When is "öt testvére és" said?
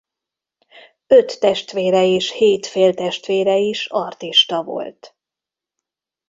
1.07-2.31